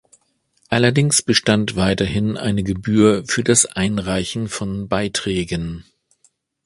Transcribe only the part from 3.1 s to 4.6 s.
für das Einreichen